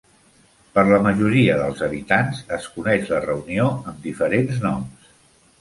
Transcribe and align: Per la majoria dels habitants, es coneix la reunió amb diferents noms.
Per 0.77 0.85
la 0.87 0.97
majoria 1.07 1.57
dels 1.59 1.83
habitants, 1.87 2.41
es 2.57 2.67
coneix 2.79 3.07
la 3.13 3.23
reunió 3.29 3.69
amb 3.93 4.01
diferents 4.11 4.59
noms. 4.69 5.15